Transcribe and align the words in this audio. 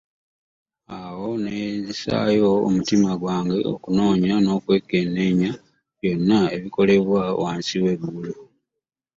Awo 0.99 1.27
ne 1.43 1.57
nzisaayo 1.77 2.49
omutima 2.67 3.11
gwange 3.21 3.57
okunoonya 3.73 4.35
n'okwekenneenya 4.43 5.51
byonna 5.97 6.37
ebikolebwa 6.55 7.21
wansi 7.41 7.75
w'eggulu. 7.83 8.33